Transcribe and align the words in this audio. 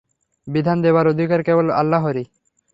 বিধান 0.47 0.77
দেবার 0.81 1.05
অধিকার 1.07 1.39
কেবল 1.43 1.67
আল্লাহরই। 1.71 2.25